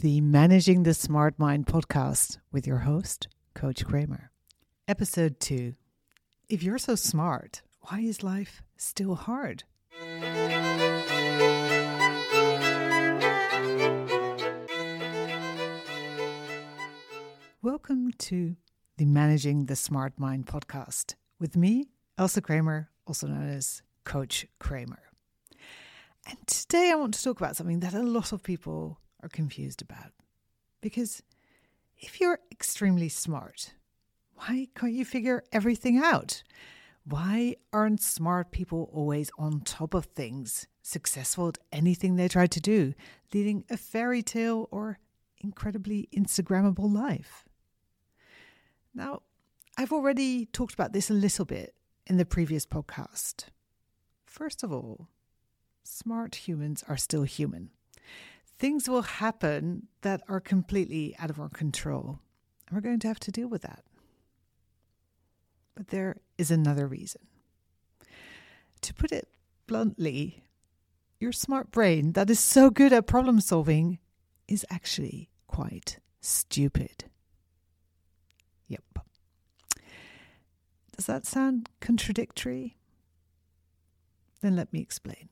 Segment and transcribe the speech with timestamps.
[0.00, 4.30] The Managing the Smart Mind podcast with your host, Coach Kramer.
[4.86, 5.74] Episode 2
[6.48, 9.64] If you're so smart, why is life still hard?
[17.60, 18.54] Welcome to
[18.98, 25.02] the Managing the Smart Mind podcast with me, Elsa Kramer, also known as Coach Kramer.
[26.24, 29.82] And today I want to talk about something that a lot of people are confused
[29.82, 30.12] about.
[30.80, 31.22] Because
[31.98, 33.74] if you're extremely smart,
[34.34, 36.42] why can't you figure everything out?
[37.04, 42.60] Why aren't smart people always on top of things, successful at anything they try to
[42.60, 42.94] do,
[43.32, 44.98] leading a fairy tale or
[45.38, 47.46] incredibly Instagrammable life?
[48.94, 49.22] Now,
[49.76, 51.74] I've already talked about this a little bit
[52.06, 53.44] in the previous podcast.
[54.26, 55.08] First of all,
[55.84, 57.70] smart humans are still human.
[58.58, 62.18] Things will happen that are completely out of our control,
[62.66, 63.84] and we're going to have to deal with that.
[65.76, 67.22] But there is another reason.
[68.80, 69.28] To put it
[69.68, 70.42] bluntly,
[71.20, 73.98] your smart brain that is so good at problem solving
[74.48, 77.04] is actually quite stupid.
[78.66, 78.82] Yep.
[80.96, 82.76] Does that sound contradictory?
[84.40, 85.28] Then let me explain.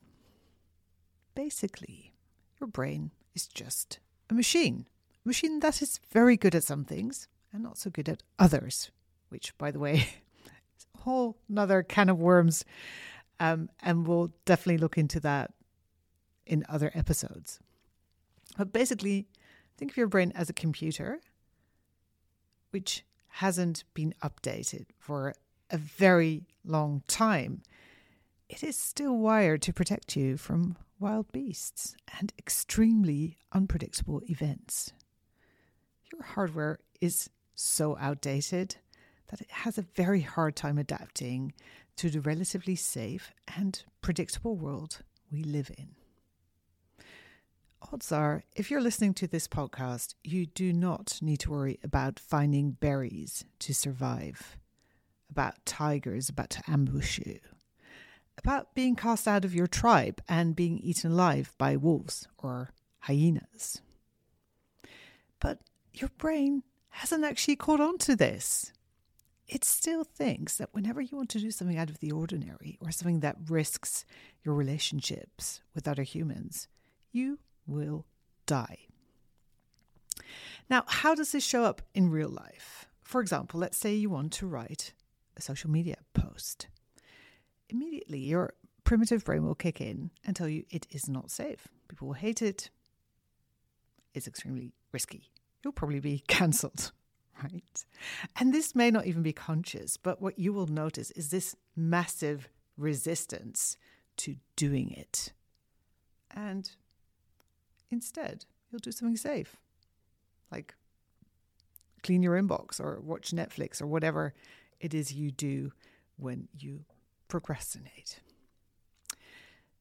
[1.35, 2.13] Basically,
[2.59, 3.99] your brain is just
[4.31, 4.87] a machine,
[5.23, 8.89] a machine that is very good at some things and not so good at others,
[9.29, 9.93] which, by the way,
[10.75, 12.65] is a whole another can of worms.
[13.39, 15.53] Um, and we'll definitely look into that
[16.47, 17.59] in other episodes.
[18.57, 19.27] But basically,
[19.77, 21.19] think of your brain as a computer
[22.71, 25.35] which hasn't been updated for
[25.69, 27.61] a very long time.
[28.49, 34.93] It is still wired to protect you from wild beasts, and extremely unpredictable events.
[36.11, 38.77] Your hardware is so outdated
[39.27, 41.53] that it has a very hard time adapting
[41.97, 44.99] to the relatively safe and predictable world
[45.31, 45.89] we live in.
[47.91, 52.19] Odds are, if you're listening to this podcast, you do not need to worry about
[52.19, 54.57] finding berries to survive,
[55.29, 57.39] about tigers about to ambush you
[58.37, 63.81] about being cast out of your tribe and being eaten alive by wolves or hyenas.
[65.39, 65.59] But
[65.93, 68.71] your brain hasn't actually caught on to this.
[69.47, 72.91] It still thinks that whenever you want to do something out of the ordinary or
[72.91, 74.03] something that risks
[74.43, 76.67] your relationships with other humans,
[77.11, 78.05] you will
[78.45, 78.87] die.
[80.69, 82.87] Now, how does this show up in real life?
[83.01, 84.93] For example, let's say you want to write
[85.37, 86.67] a social media post
[87.69, 91.67] immediately your primitive brain will kick in and tell you it is not safe.
[91.87, 92.69] People will hate it.
[94.13, 95.29] It's extremely risky.
[95.63, 96.91] You'll probably be cancelled,
[97.43, 97.85] right?
[98.39, 102.49] And this may not even be conscious, but what you will notice is this massive
[102.77, 103.77] resistance
[104.17, 105.33] to doing it.
[106.31, 106.69] And
[107.91, 109.57] instead, you'll do something safe,
[110.51, 110.75] like
[112.03, 114.33] clean your inbox or watch Netflix or whatever
[114.79, 115.71] it is you do
[116.17, 116.85] when you
[117.27, 118.19] procrastinate.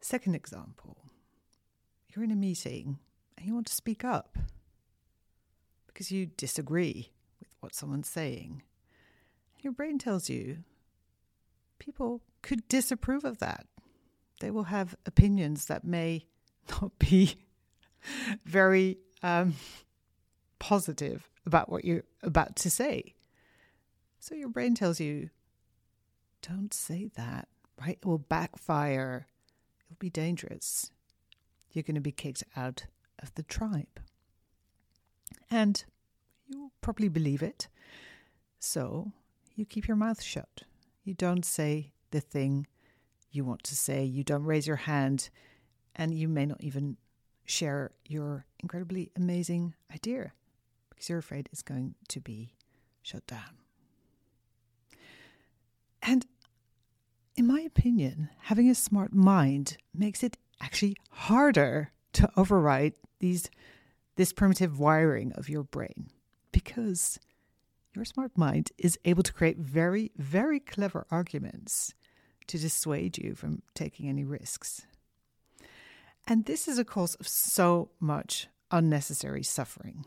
[0.01, 0.97] Second example
[2.09, 2.99] you're in a meeting
[3.37, 4.39] and you want to speak up
[5.87, 8.62] because you disagree with what someone's saying.
[9.61, 10.59] Your brain tells you
[11.79, 13.67] people could disapprove of that.
[14.41, 16.27] They will have opinions that may
[16.81, 17.37] not be
[18.45, 19.55] very um,
[20.59, 23.15] positive about what you're about to say.
[24.21, 25.31] So your brain tells you
[26.49, 27.49] don't say that,
[27.81, 27.99] right?
[28.01, 29.27] It will backfire.
[29.84, 30.91] It'll be dangerous.
[31.73, 32.87] You're going to be kicked out
[33.19, 34.01] of the tribe.
[35.50, 35.85] And
[36.47, 37.69] you'll probably believe it.
[38.59, 39.12] So
[39.55, 40.62] you keep your mouth shut.
[41.05, 42.67] You don't say the thing
[43.31, 44.05] you want to say.
[44.05, 45.31] You don't raise your hand.
[45.94, 46.97] And you may not even
[47.44, 50.32] share your incredibly amazing idea
[50.91, 52.53] because you're afraid it's going to be
[53.03, 53.59] shut down.
[56.03, 56.26] And
[57.37, 63.49] in my opinion, having a smart mind makes it actually harder to override these
[64.17, 66.09] this primitive wiring of your brain
[66.50, 67.21] because
[67.94, 71.94] your smart mind is able to create very very clever arguments
[72.49, 74.85] to dissuade you from taking any risks.
[76.27, 80.06] And this is a cause of so much unnecessary suffering.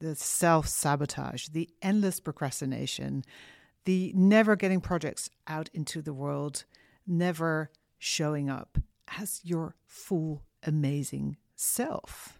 [0.00, 3.22] The self sabotage, the endless procrastination,
[3.84, 6.64] the never getting projects out into the world,
[7.06, 8.78] never showing up
[9.18, 12.38] as your full, amazing self.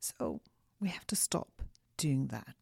[0.00, 0.40] So
[0.80, 1.62] we have to stop
[1.96, 2.54] doing that.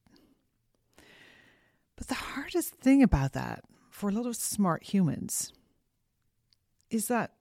[1.97, 5.53] But the hardest thing about that for a lot of smart humans
[6.91, 7.33] is that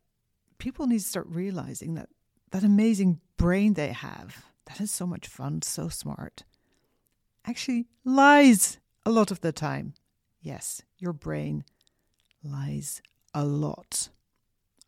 [0.57, 2.09] people need to start realizing that
[2.51, 6.43] that amazing brain they have, that is so much fun, so smart,
[7.45, 9.93] actually lies a lot of the time.
[10.41, 11.65] Yes, your brain
[12.43, 13.01] lies
[13.33, 14.09] a lot.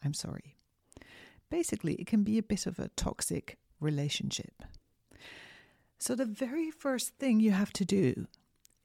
[0.03, 0.57] I'm sorry.
[1.49, 4.63] Basically, it can be a bit of a toxic relationship.
[5.99, 8.27] So, the very first thing you have to do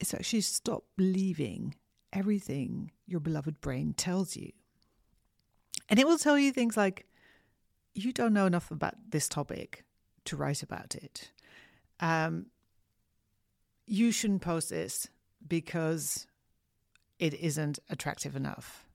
[0.01, 1.77] is actually stop believing
[2.13, 4.53] everything your beloved brain tells you.
[5.89, 7.07] And it will tell you things like,
[7.95, 9.85] you don't know enough about this topic
[10.25, 11.31] to write about it.
[12.01, 12.47] Um,
[13.87, 15.09] you shouldn't post this
[15.47, 16.27] because
[17.19, 18.87] it isn't attractive enough.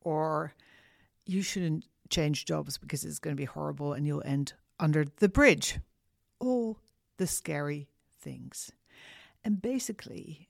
[0.00, 0.54] Or
[1.24, 5.28] you shouldn't change jobs because it's going to be horrible and you'll end under the
[5.28, 5.78] bridge.
[6.38, 6.78] All
[7.16, 7.88] the scary
[8.20, 8.70] things.
[9.44, 10.48] And basically,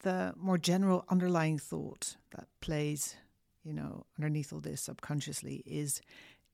[0.00, 3.16] the more general underlying thought that plays,
[3.62, 6.00] you know, underneath all this subconsciously is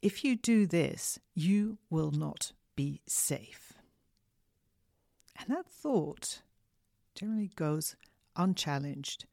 [0.02, 3.74] if you do this, you will not be safe.
[5.38, 6.42] And that thought
[7.14, 7.96] generally goes
[8.36, 9.26] unchallenged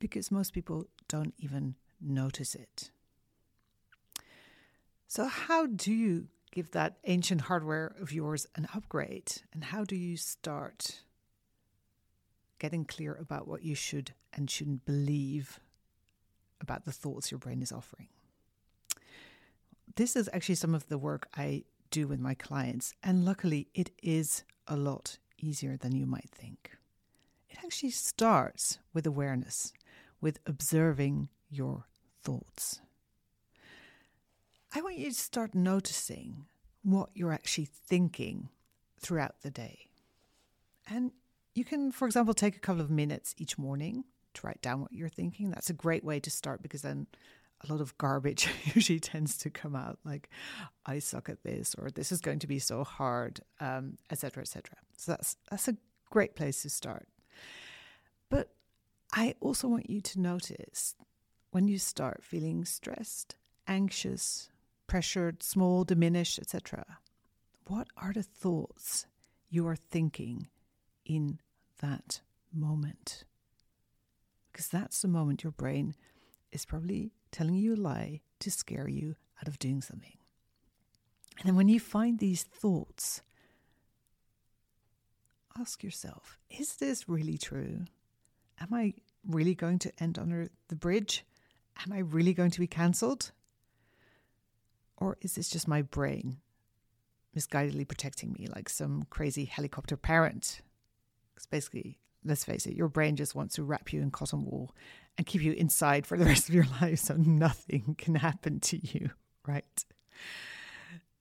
[0.00, 2.90] because most people don't even notice it.
[5.06, 9.32] So, how do you give that ancient hardware of yours an upgrade?
[9.52, 11.02] And how do you start
[12.58, 15.60] getting clear about what you should and shouldn't believe
[16.60, 18.08] about the thoughts your brain is offering?
[19.96, 23.90] This is actually some of the work I do with my clients, and luckily, it
[24.02, 26.70] is a lot easier than you might think.
[27.70, 29.72] Actually starts with awareness,
[30.20, 31.84] with observing your
[32.20, 32.80] thoughts.
[34.74, 36.46] I want you to start noticing
[36.82, 38.48] what you're actually thinking
[38.98, 39.86] throughout the day.
[40.88, 41.12] And
[41.54, 44.02] you can, for example, take a couple of minutes each morning
[44.34, 45.52] to write down what you're thinking.
[45.52, 47.06] That's a great way to start because then
[47.60, 50.30] a lot of garbage usually tends to come out like
[50.86, 54.42] i suck at this or this is going to be so hard etc um, etc
[54.56, 54.64] et
[54.96, 55.76] so that's that's a
[56.08, 57.06] great place to start
[58.30, 58.48] but
[59.12, 60.94] i also want you to notice
[61.50, 63.34] when you start feeling stressed
[63.66, 64.48] anxious
[64.90, 66.84] pressured, small, diminished, etc.
[67.68, 69.06] What are the thoughts
[69.48, 70.48] you are thinking
[71.06, 71.38] in
[71.80, 72.22] that
[72.52, 73.22] moment?
[74.50, 75.94] Because that's the moment your brain
[76.50, 80.18] is probably telling you a lie to scare you out of doing something.
[81.38, 83.22] And then when you find these thoughts,
[85.56, 87.84] ask yourself is this really true?
[88.60, 88.94] Am I
[89.26, 91.24] really going to end under the bridge?
[91.84, 93.32] Am I really going to be cancelled?
[94.98, 96.38] Or is this just my brain
[97.36, 100.60] misguidedly protecting me like some crazy helicopter parent?
[101.34, 104.74] Because basically, let's face it, your brain just wants to wrap you in cotton wool
[105.16, 108.78] and keep you inside for the rest of your life so nothing can happen to
[108.86, 109.10] you,
[109.46, 109.84] right?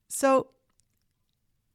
[0.10, 0.48] So,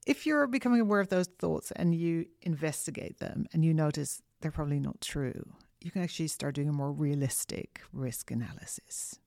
[0.07, 4.51] if you're becoming aware of those thoughts and you investigate them and you notice they're
[4.51, 9.19] probably not true, you can actually start doing a more realistic risk analysis.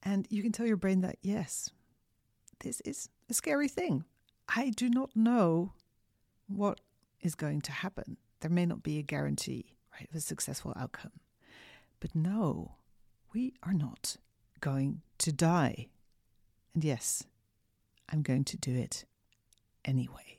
[0.00, 1.70] And you can tell your brain that, yes,
[2.60, 4.04] this is a scary thing.
[4.48, 5.72] I do not know
[6.46, 6.80] what
[7.20, 8.16] is going to happen.
[8.38, 11.10] There may not be a guarantee, right, of a successful outcome.
[11.98, 12.76] But no,
[13.34, 14.18] we are not
[14.60, 15.88] going to die.
[16.74, 17.24] And yes,
[18.08, 19.04] I'm going to do it
[19.84, 20.35] anyway.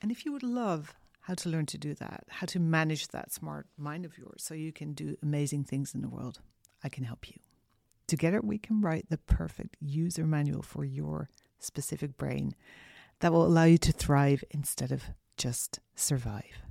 [0.00, 3.32] And if you would love how to learn to do that, how to manage that
[3.32, 6.40] smart mind of yours so you can do amazing things in the world,
[6.82, 7.36] I can help you.
[8.06, 11.28] Together, we can write the perfect user manual for your
[11.58, 12.54] specific brain
[13.20, 15.04] that will allow you to thrive instead of
[15.36, 16.62] just survive.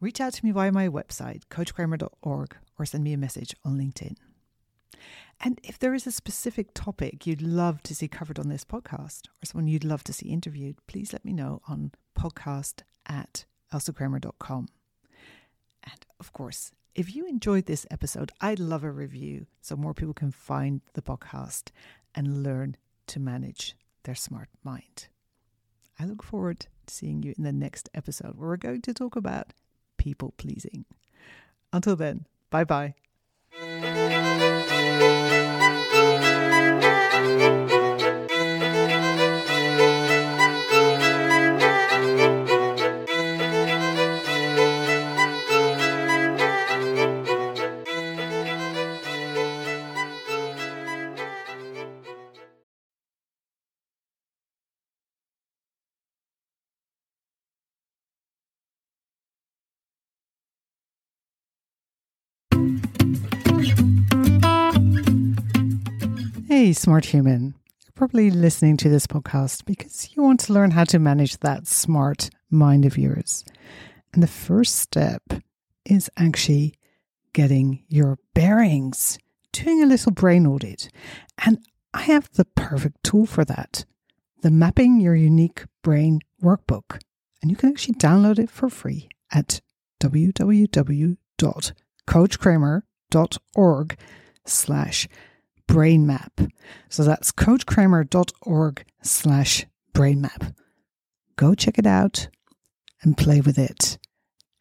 [0.00, 4.16] Reach out to me via my website, coachkramer.org, or send me a message on LinkedIn.
[5.40, 9.26] And if there is a specific topic you'd love to see covered on this podcast
[9.26, 14.68] or someone you'd love to see interviewed, please let me know on podcast at elsakramer.com.
[15.82, 20.14] And of course, if you enjoyed this episode, I'd love a review so more people
[20.14, 21.70] can find the podcast
[22.14, 25.08] and learn to manage their smart mind.
[25.98, 29.16] I look forward to seeing you in the next episode where we're going to talk
[29.16, 29.52] about
[29.98, 30.84] people pleasing.
[31.72, 32.94] Until then, bye bye.
[66.46, 67.54] Hey, smart human.
[67.82, 71.66] You're probably listening to this podcast because you want to learn how to manage that
[71.66, 73.44] smart mind of yours.
[74.12, 75.22] And the first step
[75.84, 76.74] is actually
[77.32, 79.18] getting your bearings,
[79.52, 80.90] doing a little brain audit.
[81.44, 81.64] And
[81.94, 83.84] I have the perfect tool for that
[84.42, 87.00] the Mapping Your Unique Brain Workbook.
[87.40, 89.60] And you can actually download it for free at
[92.10, 93.98] www.coachkramer.org
[94.44, 95.08] slash
[95.68, 96.50] brainmap.
[96.88, 100.54] So that's coachkramer.org slash brainmap.
[101.36, 102.28] Go check it out
[103.02, 103.98] and play with it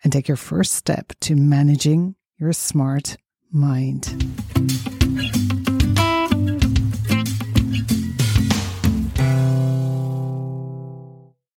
[0.04, 3.18] and take your first step to managing your smart
[3.52, 4.08] mind.